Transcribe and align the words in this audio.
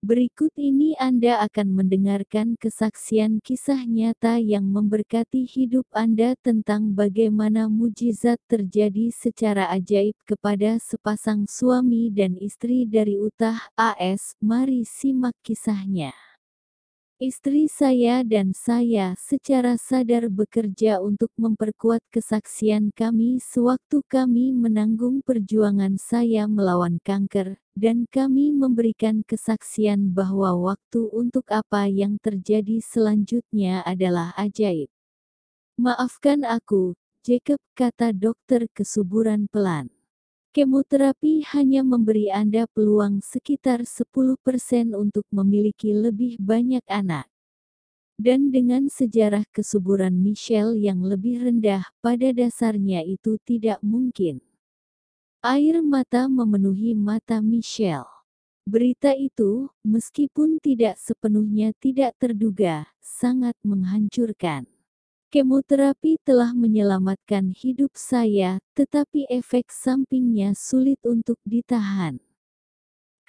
Berikut 0.00 0.48
ini 0.56 0.96
Anda 0.96 1.44
akan 1.44 1.76
mendengarkan 1.76 2.56
kesaksian 2.56 3.44
kisah 3.44 3.84
nyata 3.84 4.40
yang 4.40 4.64
memberkati 4.64 5.44
hidup 5.44 5.84
Anda 5.92 6.32
tentang 6.40 6.96
bagaimana 6.96 7.68
mujizat 7.68 8.40
terjadi 8.48 9.12
secara 9.12 9.68
ajaib 9.68 10.16
kepada 10.24 10.80
sepasang 10.80 11.44
suami 11.44 12.08
dan 12.08 12.40
istri 12.40 12.88
dari 12.88 13.20
Utah, 13.20 13.60
AS. 13.76 14.40
Mari 14.40 14.88
simak 14.88 15.36
kisahnya. 15.44 16.29
Istri 17.20 17.68
saya 17.68 18.24
dan 18.24 18.56
saya 18.56 19.12
secara 19.12 19.76
sadar 19.76 20.32
bekerja 20.32 21.04
untuk 21.04 21.28
memperkuat 21.36 22.00
kesaksian 22.08 22.96
kami 22.96 23.36
sewaktu 23.36 24.00
kami 24.08 24.56
menanggung 24.56 25.20
perjuangan 25.20 26.00
saya 26.00 26.48
melawan 26.48 26.96
kanker, 27.04 27.60
dan 27.76 28.08
kami 28.08 28.56
memberikan 28.56 29.20
kesaksian 29.28 30.16
bahwa 30.16 30.72
waktu 30.72 31.12
untuk 31.12 31.44
apa 31.52 31.92
yang 31.92 32.16
terjadi 32.24 32.80
selanjutnya 32.80 33.84
adalah 33.84 34.32
ajaib. 34.40 34.88
Maafkan 35.76 36.48
aku, 36.48 36.96
Jacob, 37.20 37.60
kata 37.76 38.16
dokter 38.16 38.64
kesuburan 38.72 39.44
pelan. 39.52 39.92
Kemoterapi 40.50 41.46
hanya 41.54 41.86
memberi 41.86 42.26
Anda 42.26 42.66
peluang 42.66 43.22
sekitar 43.22 43.86
10% 43.86 44.98
untuk 44.98 45.22
memiliki 45.30 45.94
lebih 45.94 46.42
banyak 46.42 46.82
anak. 46.90 47.30
Dan 48.18 48.50
dengan 48.50 48.90
sejarah 48.90 49.46
kesuburan 49.54 50.10
Michelle 50.18 50.74
yang 50.74 51.06
lebih 51.06 51.46
rendah, 51.46 51.86
pada 52.02 52.34
dasarnya 52.34 53.06
itu 53.06 53.38
tidak 53.46 53.78
mungkin. 53.78 54.42
Air 55.38 55.86
mata 55.86 56.26
memenuhi 56.26 56.98
mata 56.98 57.38
Michelle. 57.38 58.10
Berita 58.66 59.14
itu, 59.14 59.70
meskipun 59.86 60.58
tidak 60.58 60.98
sepenuhnya 60.98 61.70
tidak 61.78 62.18
terduga, 62.18 62.90
sangat 62.98 63.54
menghancurkan. 63.62 64.66
Kemoterapi 65.30 66.18
telah 66.26 66.50
menyelamatkan 66.50 67.54
hidup 67.54 67.94
saya, 67.94 68.58
tetapi 68.74 69.30
efek 69.30 69.70
sampingnya 69.70 70.58
sulit 70.58 70.98
untuk 71.06 71.38
ditahan. 71.46 72.18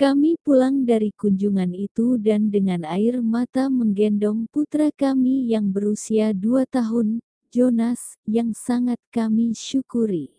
Kami 0.02 0.34
pulang 0.42 0.82
dari 0.82 1.14
kunjungan 1.14 1.78
itu 1.78 2.18
dan 2.18 2.50
dengan 2.50 2.90
air 2.90 3.22
mata 3.22 3.70
menggendong 3.70 4.50
putra 4.50 4.90
kami 4.90 5.46
yang 5.46 5.70
berusia 5.70 6.34
dua 6.34 6.66
tahun, 6.66 7.22
Jonas, 7.54 8.18
yang 8.26 8.58
sangat 8.58 8.98
kami 9.14 9.54
syukuri. 9.54 10.34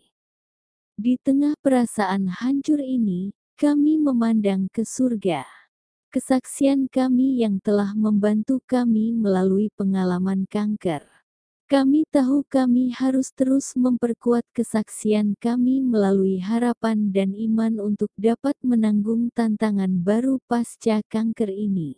Di 0.99 1.15
tengah 1.15 1.55
perasaan 1.63 2.27
hancur 2.27 2.83
ini, 2.83 3.31
kami 3.55 4.03
memandang 4.03 4.67
ke 4.67 4.83
surga. 4.83 5.47
Kesaksian 6.11 6.91
kami 6.91 7.39
yang 7.39 7.63
telah 7.63 7.95
membantu 7.95 8.59
kami 8.67 9.15
melalui 9.15 9.71
pengalaman 9.79 10.43
kanker. 10.51 11.22
Kami 11.73 12.05
tahu 12.13 12.45
kami 12.53 12.93
harus 12.93 13.33
terus 13.33 13.73
memperkuat 13.73 14.45
kesaksian 14.53 15.33
kami 15.41 15.81
melalui 15.81 16.37
harapan 16.37 17.09
dan 17.09 17.33
iman 17.33 17.81
untuk 17.81 18.13
dapat 18.13 18.53
menanggung 18.61 19.33
tantangan 19.33 19.89
baru 20.05 20.37
pasca 20.45 21.01
kanker 21.09 21.49
ini. 21.49 21.97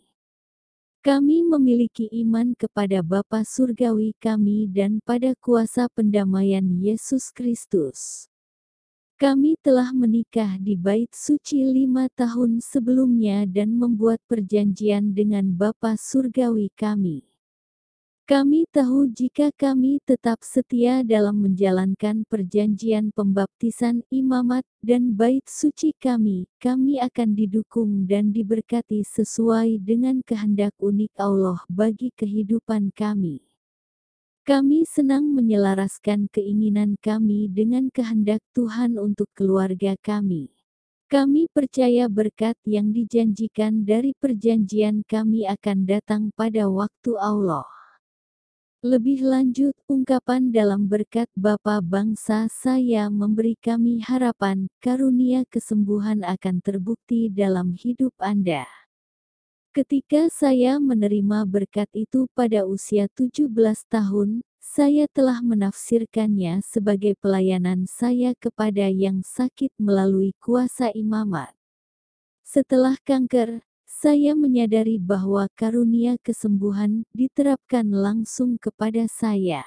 Kami 1.04 1.44
memiliki 1.44 2.08
iman 2.24 2.56
kepada 2.56 3.04
Bapa 3.04 3.44
Surgawi 3.44 4.16
kami 4.16 4.64
dan 4.64 4.96
pada 5.04 5.36
kuasa 5.44 5.92
pendamaian 5.92 6.64
Yesus 6.80 7.28
Kristus. 7.28 8.32
Kami 9.20 9.60
telah 9.60 9.92
menikah 9.92 10.56
di 10.56 10.72
bait 10.80 11.12
suci 11.12 11.60
lima 11.68 12.08
tahun 12.16 12.64
sebelumnya 12.64 13.44
dan 13.44 13.76
membuat 13.76 14.24
perjanjian 14.24 15.12
dengan 15.12 15.52
Bapa 15.52 16.00
Surgawi 16.00 16.72
kami. 16.72 17.35
Kami 18.26 18.66
tahu 18.74 19.06
jika 19.14 19.54
kami 19.54 20.02
tetap 20.02 20.42
setia 20.42 21.06
dalam 21.06 21.46
menjalankan 21.46 22.26
perjanjian 22.26 23.14
pembaptisan 23.14 24.02
imamat 24.10 24.66
dan 24.82 25.14
bait 25.14 25.46
suci 25.46 25.94
kami, 25.94 26.50
kami 26.58 26.98
akan 26.98 27.38
didukung 27.38 28.02
dan 28.02 28.34
diberkati 28.34 29.06
sesuai 29.06 29.78
dengan 29.78 30.26
kehendak 30.26 30.74
unik 30.82 31.14
Allah 31.22 31.62
bagi 31.70 32.10
kehidupan 32.18 32.90
kami. 32.98 33.46
Kami 34.42 34.82
senang 34.90 35.30
menyelaraskan 35.30 36.26
keinginan 36.26 36.98
kami 36.98 37.46
dengan 37.46 37.94
kehendak 37.94 38.42
Tuhan 38.58 38.98
untuk 38.98 39.30
keluarga 39.38 39.94
kami. 40.02 40.50
Kami 41.06 41.46
percaya 41.54 42.10
berkat 42.10 42.58
yang 42.66 42.90
dijanjikan 42.90 43.86
dari 43.86 44.18
perjanjian 44.18 45.06
kami 45.06 45.46
akan 45.46 45.86
datang 45.86 46.34
pada 46.34 46.66
waktu 46.66 47.14
Allah. 47.22 47.85
Lebih 48.86 49.26
lanjut, 49.26 49.74
ungkapan 49.90 50.54
dalam 50.54 50.86
berkat 50.86 51.26
Bapa 51.34 51.82
bangsa 51.82 52.46
saya 52.46 53.10
memberi 53.10 53.58
kami 53.58 53.98
harapan, 53.98 54.70
karunia 54.78 55.42
kesembuhan 55.50 56.22
akan 56.22 56.62
terbukti 56.62 57.26
dalam 57.26 57.74
hidup 57.74 58.14
Anda. 58.22 58.62
Ketika 59.74 60.30
saya 60.30 60.78
menerima 60.78 61.50
berkat 61.50 61.90
itu 61.98 62.30
pada 62.30 62.62
usia 62.62 63.10
17 63.10 63.50
tahun, 63.90 64.46
saya 64.62 65.10
telah 65.10 65.42
menafsirkannya 65.42 66.62
sebagai 66.62 67.18
pelayanan 67.18 67.90
saya 67.90 68.38
kepada 68.38 68.86
yang 68.86 69.18
sakit 69.26 69.74
melalui 69.82 70.30
kuasa 70.38 70.94
imamat. 70.94 71.50
Setelah 72.46 72.94
kanker, 73.02 73.66
saya 73.96 74.36
menyadari 74.36 75.00
bahwa 75.00 75.48
karunia 75.56 76.20
kesembuhan 76.20 77.08
diterapkan 77.16 77.88
langsung 77.88 78.60
kepada 78.60 79.08
saya. 79.08 79.64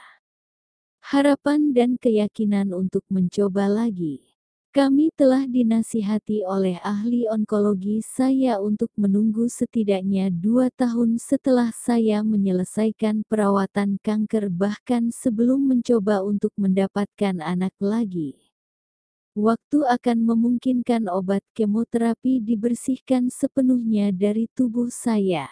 Harapan 1.01 1.73
dan 1.73 1.97
keyakinan 1.97 2.69
untuk 2.69 3.01
mencoba 3.09 3.65
lagi. 3.65 4.21
Kami 4.69 5.09
telah 5.17 5.49
dinasihati 5.49 6.45
oleh 6.45 6.77
ahli 6.85 7.25
onkologi 7.25 8.05
saya 8.05 8.61
untuk 8.61 8.93
menunggu 8.93 9.49
setidaknya 9.49 10.29
dua 10.29 10.69
tahun 10.77 11.17
setelah 11.17 11.73
saya 11.73 12.21
menyelesaikan 12.21 13.25
perawatan 13.25 13.97
kanker 14.05 14.53
bahkan 14.53 15.09
sebelum 15.09 15.73
mencoba 15.73 16.21
untuk 16.21 16.53
mendapatkan 16.53 17.41
anak 17.41 17.73
lagi. 17.81 18.48
Waktu 19.37 19.85
akan 19.85 20.25
memungkinkan 20.25 21.05
obat 21.05 21.45
kemoterapi 21.53 22.41
dibersihkan 22.41 23.29
sepenuhnya 23.29 24.09
dari 24.09 24.49
tubuh 24.57 24.89
saya. 24.89 25.45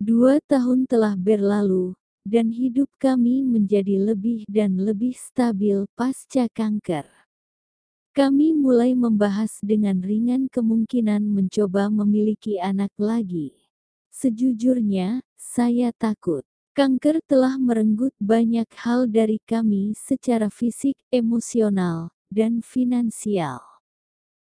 Dua 0.00 0.40
tahun 0.48 0.88
telah 0.88 1.12
berlalu, 1.20 1.92
dan 2.24 2.48
hidup 2.48 2.88
kami 2.96 3.44
menjadi 3.44 4.00
lebih 4.00 4.48
dan 4.48 4.80
lebih 4.80 5.12
stabil 5.12 5.84
pasca 5.92 6.48
kanker. 6.52 7.04
Kami 8.16 8.56
mulai 8.56 8.96
membahas 8.96 9.60
dengan 9.60 10.00
ringan 10.00 10.48
kemungkinan 10.48 11.20
mencoba 11.20 11.92
memiliki 11.92 12.56
anak 12.56 12.90
lagi. 12.96 13.54
Sejujurnya, 14.10 15.22
saya 15.38 15.92
takut. 15.94 16.42
Kanker 16.72 17.20
telah 17.28 17.60
merenggut 17.60 18.16
banyak 18.16 18.66
hal 18.80 19.06
dari 19.06 19.38
kami 19.44 19.92
secara 19.94 20.48
fisik, 20.48 20.96
emosional, 21.12 22.10
dan 22.30 22.62
finansial. 22.62 23.60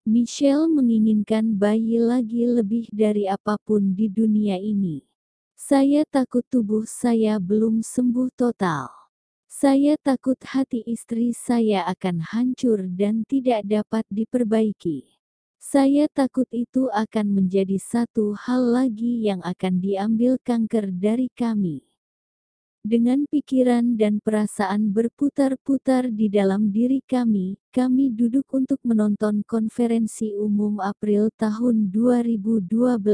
Michelle 0.03 0.67
menginginkan 0.67 1.55
bayi 1.55 1.95
lagi 1.97 2.43
lebih 2.43 2.91
dari 2.91 3.31
apa 3.31 3.55
pun 3.63 3.95
di 3.95 4.11
dunia 4.11 4.59
ini. 4.59 5.07
Saya 5.55 6.03
takut 6.09 6.41
tubuh 6.49 6.83
saya 6.89 7.37
belum 7.37 7.85
sembuh 7.85 8.33
total. 8.33 8.89
Saya 9.45 9.99
takut 10.01 10.39
hati 10.41 10.81
istri 10.89 11.37
saya 11.37 11.85
akan 11.85 12.23
hancur 12.23 12.81
dan 12.87 13.21
tidak 13.29 13.61
dapat 13.67 14.01
diperbaiki. 14.09 15.11
Saya 15.61 16.09
takut 16.09 16.49
itu 16.49 16.89
akan 16.89 17.37
menjadi 17.37 17.77
satu 17.77 18.33
hal 18.33 18.73
lagi 18.73 19.21
yang 19.21 19.45
akan 19.45 19.77
diambil 19.77 20.41
kanker 20.41 20.89
dari 20.89 21.29
kami. 21.37 21.90
Dengan 22.81 23.29
pikiran 23.29 23.93
dan 23.93 24.17
perasaan 24.25 24.89
berputar-putar 24.89 26.09
di 26.09 26.33
dalam 26.33 26.73
diri 26.73 27.05
kami, 27.05 27.53
kami 27.69 28.09
duduk 28.09 28.49
untuk 28.57 28.81
menonton 28.81 29.45
konferensi 29.45 30.33
umum 30.33 30.81
April 30.81 31.29
tahun 31.37 31.93
2012. 31.93 33.05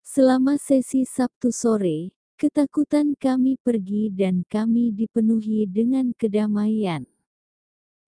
Selama 0.00 0.56
sesi 0.56 1.04
Sabtu 1.04 1.52
sore, 1.52 2.16
ketakutan 2.40 3.12
kami 3.12 3.60
pergi 3.60 4.08
dan 4.08 4.48
kami 4.48 4.88
dipenuhi 4.96 5.68
dengan 5.68 6.16
kedamaian. 6.16 7.04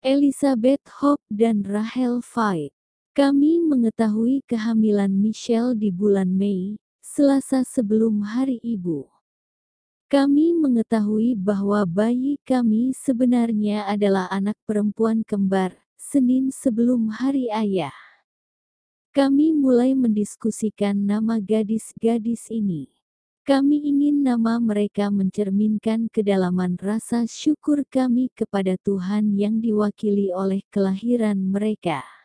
Elizabeth 0.01 0.81
Hope 1.05 1.29
dan 1.29 1.61
Rachel 1.61 2.25
Fight. 2.25 2.73
Kami 3.13 3.61
mengetahui 3.61 4.41
kehamilan 4.49 5.13
Michelle 5.13 5.77
di 5.77 5.93
bulan 5.93 6.33
Mei, 6.33 6.81
Selasa 7.05 7.69
sebelum 7.69 8.25
Hari 8.25 8.65
Ibu. 8.65 9.16
Kami 10.07 10.55
mengetahui 10.55 11.35
bahwa 11.35 11.83
bayi 11.83 12.39
kami 12.47 12.95
sebenarnya 12.95 13.91
adalah 13.91 14.31
anak 14.31 14.55
perempuan 14.63 15.27
kembar, 15.27 15.75
Senin 15.99 16.55
sebelum 16.55 17.11
hari 17.11 17.51
ayah. 17.51 17.91
Kami 19.11 19.51
mulai 19.51 19.99
mendiskusikan 19.99 20.95
nama 20.95 21.43
gadis-gadis 21.43 22.55
ini. 22.55 22.87
Kami 23.43 23.83
ingin 23.83 24.23
nama 24.23 24.63
mereka 24.63 25.11
mencerminkan 25.11 26.07
kedalaman 26.15 26.79
rasa 26.79 27.27
syukur 27.27 27.83
kami 27.91 28.31
kepada 28.31 28.79
Tuhan 28.87 29.35
yang 29.35 29.59
diwakili 29.59 30.31
oleh 30.31 30.63
kelahiran 30.71 31.51
mereka. 31.51 32.16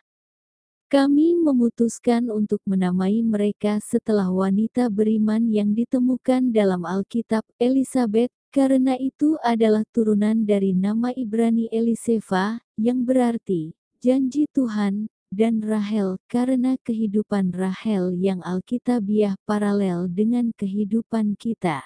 Kami 0.92 1.40
memutuskan 1.40 2.28
untuk 2.28 2.60
menamai 2.68 3.24
mereka 3.24 3.80
setelah 3.80 4.28
wanita 4.28 4.92
beriman 4.92 5.48
yang 5.48 5.72
ditemukan 5.72 6.52
dalam 6.52 6.84
Alkitab, 6.84 7.48
Elizabeth, 7.56 8.28
karena 8.52 9.00
itu 9.00 9.40
adalah 9.40 9.88
turunan 9.88 10.44
dari 10.44 10.76
nama 10.76 11.08
Ibrani 11.16 11.72
Eliseva, 11.72 12.60
yang 12.76 13.08
berarti, 13.08 13.72
janji 14.04 14.44
Tuhan, 14.52 15.08
dan 15.32 15.64
Rahel 15.64 16.20
karena 16.28 16.76
kehidupan 16.84 17.56
Rahel 17.56 18.12
yang 18.20 18.44
alkitabiah 18.44 19.40
paralel 19.48 20.12
dengan 20.12 20.52
kehidupan 20.52 21.40
kita. 21.40 21.80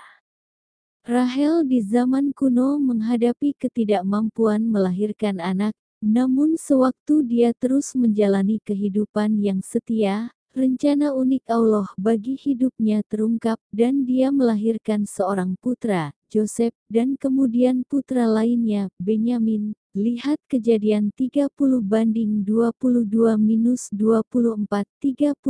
Rahel 1.06 1.62
di 1.62 1.78
zaman 1.78 2.34
kuno 2.34 2.82
menghadapi 2.82 3.54
ketidakmampuan 3.54 4.66
melahirkan 4.66 5.38
anak, 5.38 5.78
namun 6.06 6.54
sewaktu 6.54 7.26
dia 7.26 7.50
terus 7.58 7.98
menjalani 7.98 8.62
kehidupan 8.62 9.42
yang 9.42 9.58
setia, 9.66 10.30
rencana 10.54 11.10
unik 11.10 11.44
Allah 11.50 11.90
bagi 11.98 12.38
hidupnya 12.38 13.02
terungkap 13.10 13.58
dan 13.74 14.06
dia 14.06 14.30
melahirkan 14.30 15.02
seorang 15.10 15.58
putra, 15.58 16.14
Joseph, 16.30 16.78
dan 16.86 17.18
kemudian 17.18 17.82
putra 17.90 18.30
lainnya, 18.30 18.86
Benyamin, 19.02 19.74
Lihat 19.96 20.36
kejadian 20.52 21.08
30 21.16 21.48
banding 21.80 22.44
22 22.44 23.40
minus 23.40 23.88
24, 23.96 24.84
35 25.00 25.40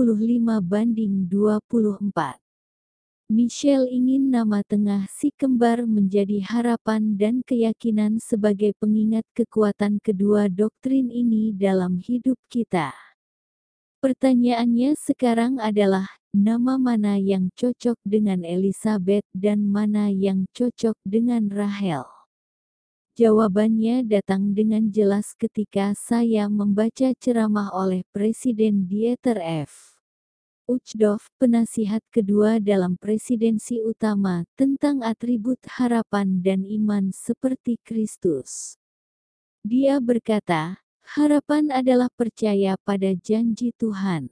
banding 0.63 1.27
24. 1.27 2.46
Michelle 3.27 3.91
ingin 3.91 4.31
nama 4.31 4.63
tengah 4.63 5.11
si 5.11 5.35
kembar 5.35 5.83
menjadi 5.83 6.47
harapan 6.47 7.19
dan 7.19 7.43
keyakinan 7.43 8.23
sebagai 8.23 8.71
pengingat 8.79 9.27
kekuatan 9.35 9.99
kedua 9.99 10.47
doktrin 10.47 11.11
ini 11.11 11.51
dalam 11.51 11.99
hidup 11.99 12.39
kita. 12.47 12.95
Pertanyaannya 13.99 14.95
sekarang 14.95 15.59
adalah, 15.59 16.07
nama 16.31 16.79
mana 16.79 17.19
yang 17.19 17.51
cocok 17.59 17.99
dengan 18.07 18.47
Elizabeth 18.47 19.27
dan 19.35 19.67
mana 19.67 20.07
yang 20.07 20.47
cocok 20.55 20.95
dengan 21.03 21.51
Rahel? 21.51 22.07
Jawabannya 23.19 24.07
datang 24.07 24.55
dengan 24.55 24.87
jelas 24.95 25.35
ketika 25.35 25.99
saya 25.99 26.47
membaca 26.47 27.11
ceramah 27.19 27.75
oleh 27.75 28.07
Presiden 28.15 28.87
Dieter 28.87 29.43
F. 29.67 29.96
Uchtdorf, 30.67 31.31
penasihat 31.39 32.03
kedua 32.11 32.59
dalam 32.59 32.99
presidensi 32.99 33.79
utama, 33.79 34.43
tentang 34.59 34.99
atribut 34.99 35.63
harapan 35.63 36.43
dan 36.43 36.67
iman 36.67 37.15
seperti 37.15 37.79
Kristus. 37.87 38.75
Dia 39.63 40.03
berkata, 40.03 40.83
harapan 41.07 41.71
adalah 41.71 42.11
percaya 42.11 42.75
pada 42.83 43.15
janji 43.15 43.71
Tuhan. 43.79 44.27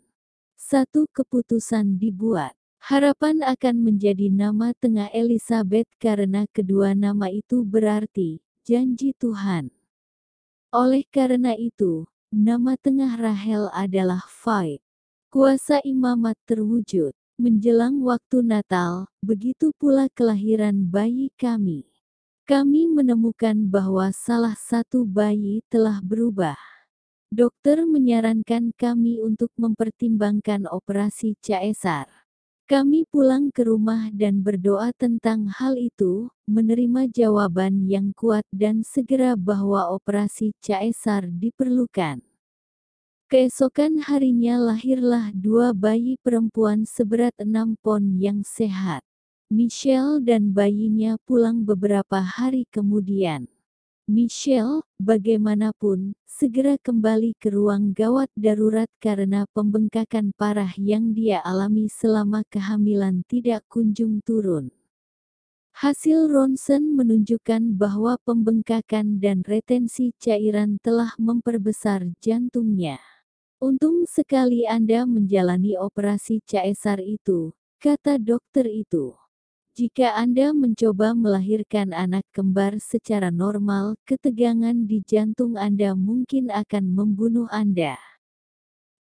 Satu 0.58 1.06
keputusan 1.14 2.02
dibuat. 2.02 2.58
Harapan 2.82 3.40
akan 3.40 3.80
menjadi 3.80 4.26
nama 4.26 4.74
tengah 4.76 5.14
Elizabeth 5.14 5.86
karena 6.02 6.50
kedua 6.50 6.98
nama 6.98 7.30
itu 7.30 7.62
berarti 7.62 8.42
janji 8.66 9.14
Tuhan. 9.16 9.70
Oleh 10.74 11.06
karena 11.14 11.54
itu, 11.54 12.10
nama 12.28 12.74
tengah 12.74 13.16
Rahel 13.16 13.70
adalah 13.70 14.26
Faid. 14.26 14.83
Kuasa 15.34 15.82
imamat 15.82 16.38
terwujud. 16.46 17.10
Menjelang 17.42 17.98
waktu 18.06 18.46
Natal, 18.46 19.10
begitu 19.18 19.74
pula 19.74 20.06
kelahiran 20.14 20.86
bayi 20.86 21.34
kami. 21.34 21.90
Kami 22.46 22.86
menemukan 22.86 23.66
bahwa 23.66 24.14
salah 24.14 24.54
satu 24.54 25.02
bayi 25.02 25.58
telah 25.66 25.98
berubah. 26.06 26.54
Dokter 27.34 27.82
menyarankan 27.82 28.78
kami 28.78 29.18
untuk 29.26 29.50
mempertimbangkan 29.58 30.70
operasi 30.70 31.34
caesar. 31.42 32.06
Kami 32.70 33.02
pulang 33.10 33.50
ke 33.50 33.66
rumah 33.66 34.14
dan 34.14 34.38
berdoa 34.38 34.94
tentang 34.94 35.50
hal 35.50 35.74
itu, 35.74 36.30
menerima 36.46 37.10
jawaban 37.10 37.90
yang 37.90 38.14
kuat 38.14 38.46
dan 38.54 38.86
segera 38.86 39.34
bahwa 39.34 39.98
operasi 39.98 40.54
caesar 40.62 41.26
diperlukan. 41.26 42.22
Keesokan 43.34 43.98
harinya 43.98 44.62
lahirlah 44.62 45.34
dua 45.34 45.74
bayi 45.74 46.14
perempuan 46.22 46.86
seberat 46.86 47.34
6 47.34 47.74
pon 47.82 48.14
yang 48.14 48.46
sehat. 48.46 49.02
Michelle 49.50 50.22
dan 50.22 50.54
bayinya 50.54 51.18
pulang 51.26 51.66
beberapa 51.66 52.22
hari 52.22 52.62
kemudian. 52.70 53.50
Michelle, 54.06 54.86
bagaimanapun, 55.02 56.14
segera 56.30 56.78
kembali 56.78 57.34
ke 57.34 57.50
ruang 57.50 57.90
gawat 57.90 58.30
darurat 58.38 58.86
karena 59.02 59.50
pembengkakan 59.50 60.30
parah 60.38 60.70
yang 60.78 61.10
dia 61.10 61.42
alami 61.42 61.90
selama 61.90 62.46
kehamilan 62.46 63.26
tidak 63.26 63.66
kunjung 63.66 64.22
turun. 64.22 64.70
Hasil 65.74 66.30
ronsen 66.30 66.94
menunjukkan 66.94 67.74
bahwa 67.74 68.14
pembengkakan 68.22 69.18
dan 69.18 69.42
retensi 69.42 70.14
cairan 70.22 70.78
telah 70.78 71.18
memperbesar 71.18 72.14
jantungnya. 72.22 73.02
Untung 73.64 74.04
sekali 74.04 74.68
Anda 74.68 75.08
menjalani 75.08 75.80
operasi 75.80 76.44
caesar 76.44 77.00
itu, 77.00 77.56
kata 77.80 78.20
dokter 78.20 78.68
itu. 78.68 79.16
Jika 79.72 80.20
Anda 80.20 80.52
mencoba 80.52 81.16
melahirkan 81.16 81.96
anak 81.96 82.28
kembar 82.36 82.76
secara 82.76 83.32
normal, 83.32 83.96
ketegangan 84.04 84.84
di 84.84 85.00
jantung 85.08 85.56
Anda 85.56 85.96
mungkin 85.96 86.52
akan 86.52 86.92
membunuh 86.92 87.48
Anda. 87.48 87.96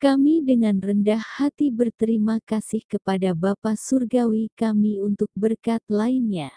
Kami 0.03 0.43
dengan 0.43 0.83
rendah 0.83 1.23
hati 1.39 1.71
berterima 1.71 2.43
kasih 2.43 2.83
kepada 2.91 3.39
Bapa 3.39 3.79
Surgawi 3.79 4.51
kami 4.59 4.99
untuk 4.99 5.31
berkat 5.39 5.87
lainnya. 5.87 6.51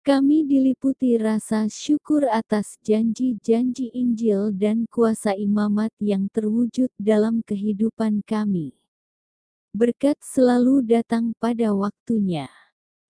Kami 0.00 0.48
diliputi 0.48 1.20
rasa 1.20 1.68
syukur 1.68 2.24
atas 2.24 2.80
janji-janji 2.80 3.92
Injil 3.92 4.48
dan 4.48 4.88
kuasa 4.88 5.36
imamat 5.36 5.92
yang 6.00 6.24
terwujud 6.32 6.88
dalam 6.96 7.44
kehidupan 7.44 8.24
kami. 8.24 8.72
Berkat 9.76 10.16
selalu 10.24 10.88
datang 10.88 11.36
pada 11.36 11.76
waktunya. 11.76 12.48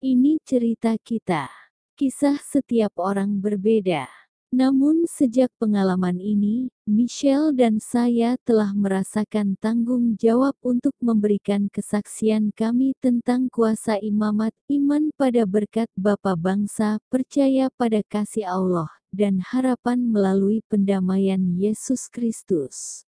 Ini 0.02 0.42
cerita 0.42 0.98
kita. 0.98 1.46
Kisah 1.94 2.42
setiap 2.42 2.98
orang 2.98 3.38
berbeda. 3.38 4.10
Namun 4.50 5.06
sejak 5.06 5.54
pengalaman 5.62 6.18
ini, 6.18 6.74
Michelle 6.82 7.54
dan 7.54 7.78
saya 7.78 8.34
telah 8.42 8.74
merasakan 8.74 9.54
tanggung 9.62 10.18
jawab 10.18 10.58
untuk 10.66 10.90
memberikan 10.98 11.70
kesaksian 11.70 12.50
kami 12.58 12.98
tentang 12.98 13.46
kuasa 13.46 14.02
imamat, 14.02 14.50
iman 14.66 15.14
pada 15.14 15.46
berkat 15.46 15.86
Bapa 15.94 16.34
bangsa, 16.34 16.98
percaya 17.06 17.70
pada 17.78 18.02
kasih 18.02 18.50
Allah, 18.50 18.90
dan 19.14 19.38
harapan 19.38 20.02
melalui 20.02 20.66
pendamaian 20.66 21.54
Yesus 21.54 22.10
Kristus. 22.10 23.06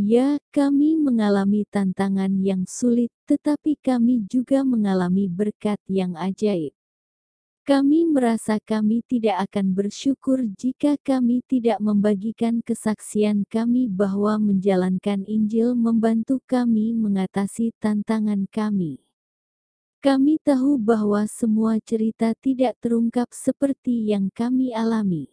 Ya, 0.00 0.40
kami 0.56 0.96
mengalami 0.96 1.68
tantangan 1.68 2.32
yang 2.40 2.64
sulit, 2.64 3.12
tetapi 3.28 3.76
kami 3.84 4.24
juga 4.24 4.64
mengalami 4.64 5.28
berkat 5.28 5.76
yang 5.84 6.16
ajaib. 6.16 6.72
Kami 7.66 8.06
merasa 8.06 8.62
kami 8.62 9.02
tidak 9.10 9.50
akan 9.50 9.74
bersyukur 9.74 10.38
jika 10.54 10.94
kami 11.02 11.42
tidak 11.50 11.82
membagikan 11.82 12.62
kesaksian 12.62 13.42
kami 13.50 13.90
bahwa 13.90 14.38
menjalankan 14.38 15.26
Injil 15.26 15.74
membantu 15.74 16.38
kami 16.46 16.94
mengatasi 16.94 17.74
tantangan 17.82 18.46
kami. 18.54 19.02
Kami 19.98 20.38
tahu 20.46 20.78
bahwa 20.78 21.26
semua 21.26 21.82
cerita 21.82 22.38
tidak 22.38 22.78
terungkap 22.78 23.26
seperti 23.34 24.14
yang 24.14 24.30
kami 24.30 24.70
alami. 24.70 25.26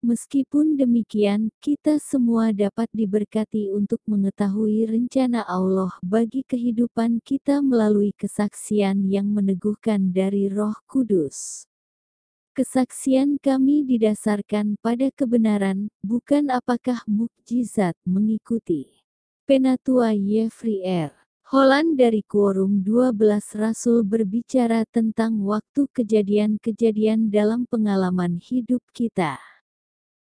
Meskipun 0.00 0.80
demikian, 0.80 1.52
kita 1.60 2.00
semua 2.00 2.56
dapat 2.56 2.88
diberkati 2.96 3.68
untuk 3.68 4.00
mengetahui 4.08 4.88
rencana 4.88 5.44
Allah 5.44 5.92
bagi 6.00 6.48
kehidupan 6.48 7.20
kita 7.20 7.60
melalui 7.60 8.16
kesaksian 8.16 9.04
yang 9.04 9.28
meneguhkan 9.28 10.16
dari 10.16 10.48
Roh 10.48 10.80
Kudus. 10.88 11.68
Kesaksian 12.54 13.42
kami 13.42 13.82
didasarkan 13.82 14.78
pada 14.78 15.10
kebenaran, 15.10 15.90
bukan 16.06 16.54
apakah 16.54 17.02
mukjizat 17.10 17.98
mengikuti. 18.06 19.02
Penatua 19.42 20.14
Yefri 20.14 20.86
R. 20.86 21.10
Holland 21.50 21.98
dari 21.98 22.22
Quorum 22.22 22.86
12 22.86 23.58
Rasul 23.58 24.06
berbicara 24.06 24.86
tentang 24.86 25.42
waktu 25.42 25.90
kejadian-kejadian 25.98 27.26
dalam 27.34 27.66
pengalaman 27.66 28.38
hidup 28.38 28.86
kita. 28.94 29.53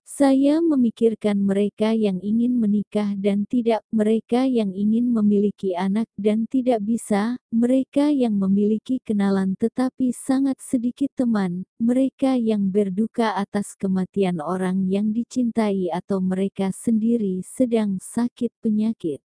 Saya 0.04 0.60
memikirkan 0.60 1.40
mereka 1.40 1.96
yang 1.96 2.20
ingin 2.20 2.60
menikah 2.60 3.16
dan 3.16 3.48
tidak, 3.48 3.80
mereka 3.88 4.44
yang 4.44 4.76
ingin 4.76 5.08
memiliki 5.08 5.72
anak 5.72 6.04
dan 6.20 6.44
tidak 6.44 6.84
bisa, 6.84 7.40
mereka 7.48 8.12
yang 8.12 8.36
memiliki 8.36 9.00
kenalan 9.00 9.56
tetapi 9.56 10.12
sangat 10.12 10.60
sedikit 10.60 11.08
teman, 11.16 11.64
mereka 11.80 12.36
yang 12.36 12.68
berduka 12.68 13.32
atas 13.32 13.72
kematian 13.80 14.44
orang 14.44 14.84
yang 14.92 15.08
dicintai 15.08 15.88
atau 15.88 16.20
mereka 16.20 16.68
sendiri 16.68 17.40
sedang 17.40 17.96
sakit 17.96 18.52
penyakit. 18.60 19.24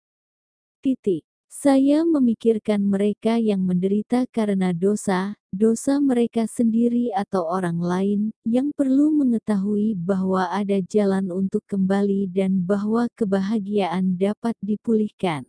Titik. 0.83 1.34
Saya 1.54 2.02
memikirkan 2.02 2.82
mereka 2.82 3.38
yang 3.38 3.62
menderita 3.62 4.26
karena 4.34 4.75
dosa, 4.75 5.38
dosa 5.54 6.02
mereka 6.02 6.50
sendiri 6.50 7.14
atau 7.14 7.46
orang 7.46 7.78
lain, 7.78 8.20
yang 8.42 8.75
perlu 8.75 9.14
mengetahui 9.14 9.94
bahwa 9.94 10.50
ada 10.50 10.82
jalan 10.82 11.30
untuk 11.30 11.62
kembali 11.70 12.26
dan 12.28 12.58
bahwa 12.66 13.06
kebahagiaan 13.14 14.18
dapat 14.18 14.58
dipulihkan. 14.66 15.46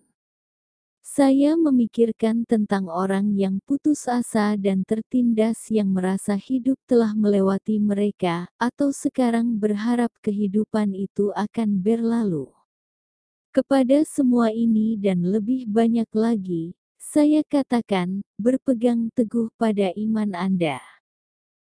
Saya 1.02 1.58
memikirkan 1.58 2.46
tentang 2.46 2.86
orang 2.86 3.34
yang 3.34 3.58
putus 3.66 4.06
asa 4.06 4.54
dan 4.62 4.86
tertindas 4.86 5.74
yang 5.74 5.90
merasa 5.90 6.38
hidup 6.38 6.78
telah 6.86 7.18
melewati 7.18 7.82
mereka, 7.82 8.46
atau 8.62 8.94
sekarang 8.94 9.58
berharap 9.58 10.14
kehidupan 10.22 10.94
itu 10.94 11.34
akan 11.34 11.82
berlalu. 11.82 12.55
Kepada 13.56 14.04
semua 14.04 14.52
ini 14.52 15.00
dan 15.00 15.24
lebih 15.32 15.64
banyak 15.64 16.12
lagi, 16.12 16.76
saya 17.00 17.40
katakan, 17.40 18.20
berpegang 18.36 19.08
teguh 19.16 19.48
pada 19.56 19.96
iman 19.96 20.36
Anda. 20.36 20.84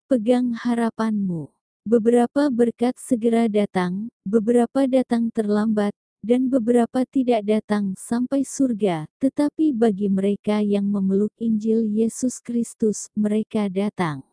Pegang 0.10 0.58
harapanmu. 0.58 1.54
Beberapa 1.86 2.50
berkat 2.50 2.98
segera 2.98 3.46
datang, 3.46 4.10
beberapa 4.26 4.90
datang 4.90 5.30
terlambat, 5.30 5.94
dan 6.26 6.50
beberapa 6.50 7.06
tidak 7.06 7.46
datang 7.46 7.94
sampai 7.94 8.42
surga, 8.42 9.06
tetapi 9.22 9.70
bagi 9.70 10.10
mereka 10.10 10.66
yang 10.66 10.90
memeluk 10.90 11.30
Injil 11.38 11.86
Yesus 11.86 12.42
Kristus, 12.42 13.06
mereka 13.14 13.70
datang. 13.70 14.26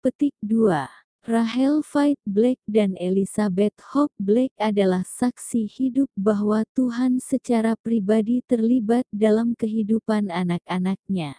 Petik 0.00 0.32
2 0.40 1.07
Rahel 1.28 1.84
Fight 1.84 2.16
Black 2.24 2.56
dan 2.64 2.96
Elizabeth 2.96 3.76
Hope 3.92 4.16
Black 4.16 4.48
adalah 4.56 5.04
saksi 5.04 5.68
hidup 5.68 6.08
bahwa 6.16 6.64
Tuhan 6.72 7.20
secara 7.20 7.76
pribadi 7.76 8.40
terlibat 8.48 9.04
dalam 9.12 9.52
kehidupan 9.52 10.32
anak-anaknya. 10.32 11.36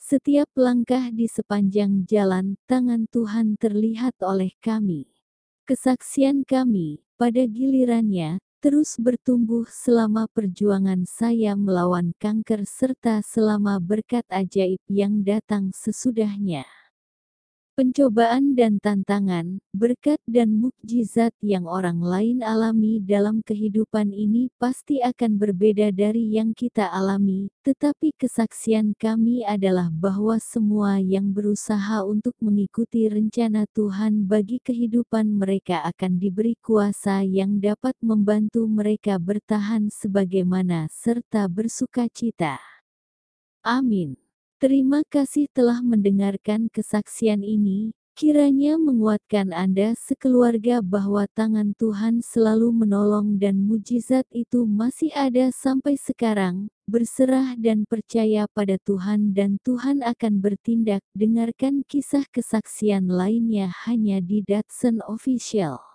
Setiap 0.00 0.48
langkah 0.56 1.12
di 1.12 1.28
sepanjang 1.28 2.08
jalan, 2.08 2.56
tangan 2.64 3.04
Tuhan 3.12 3.60
terlihat 3.60 4.16
oleh 4.24 4.56
kami. 4.64 5.12
Kesaksian 5.68 6.48
kami, 6.48 7.04
pada 7.20 7.44
gilirannya, 7.44 8.40
terus 8.64 8.96
bertumbuh 8.96 9.68
selama 9.68 10.24
perjuangan 10.32 11.04
saya 11.04 11.52
melawan 11.52 12.16
kanker 12.16 12.64
serta 12.64 13.20
selama 13.20 13.76
berkat 13.76 14.24
ajaib 14.32 14.80
yang 14.88 15.20
datang 15.20 15.68
sesudahnya. 15.76 16.64
Pencobaan 17.80 18.60
dan 18.60 18.76
tantangan, 18.76 19.56
berkat 19.72 20.20
dan 20.28 20.52
mukjizat 20.52 21.32
yang 21.40 21.64
orang 21.64 22.04
lain 22.04 22.44
alami 22.44 23.00
dalam 23.00 23.40
kehidupan 23.40 24.12
ini 24.12 24.52
pasti 24.60 25.00
akan 25.00 25.40
berbeda 25.40 25.88
dari 25.88 26.36
yang 26.36 26.52
kita 26.52 26.92
alami, 26.92 27.48
tetapi 27.64 28.12
kesaksian 28.20 28.92
kami 29.00 29.48
adalah 29.48 29.88
bahwa 29.88 30.36
semua 30.36 31.00
yang 31.00 31.32
berusaha 31.32 32.04
untuk 32.04 32.36
mengikuti 32.44 33.08
rencana 33.08 33.64
Tuhan 33.72 34.28
bagi 34.28 34.60
kehidupan 34.60 35.40
mereka 35.40 35.80
akan 35.88 36.20
diberi 36.20 36.60
kuasa 36.60 37.24
yang 37.24 37.64
dapat 37.64 37.96
membantu 38.04 38.68
mereka 38.68 39.16
bertahan 39.16 39.88
sebagaimana 39.88 40.84
serta 40.92 41.48
bersuka 41.48 42.12
cita. 42.12 42.60
Amin. 43.64 44.19
Terima 44.60 45.00
kasih 45.08 45.48
telah 45.56 45.80
mendengarkan 45.80 46.68
kesaksian 46.68 47.40
ini. 47.40 47.96
Kiranya 48.12 48.76
menguatkan 48.76 49.56
Anda 49.56 49.96
sekeluarga 49.96 50.84
bahwa 50.84 51.24
tangan 51.32 51.72
Tuhan 51.80 52.20
selalu 52.20 52.68
menolong 52.84 53.40
dan 53.40 53.56
mujizat 53.56 54.28
itu 54.28 54.68
masih 54.68 55.16
ada 55.16 55.48
sampai 55.48 55.96
sekarang. 55.96 56.68
Berserah 56.84 57.56
dan 57.56 57.88
percaya 57.88 58.44
pada 58.52 58.76
Tuhan 58.84 59.32
dan 59.32 59.56
Tuhan 59.64 60.04
akan 60.04 60.44
bertindak. 60.44 61.00
Dengarkan 61.16 61.80
kisah 61.88 62.28
kesaksian 62.28 63.08
lainnya 63.08 63.72
hanya 63.88 64.20
di 64.20 64.44
Datsun 64.44 65.00
Official. 65.08 65.89